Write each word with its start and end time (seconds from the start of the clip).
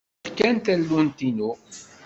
Sriɣ 0.21 0.33
kan 0.37 0.55
tallunt-inu. 0.65 1.51